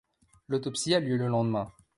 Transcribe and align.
L'autopsie 0.47 0.95
a 0.95 0.99
lieu 0.99 1.15
le 1.15 1.27
lendemain. 1.27 1.71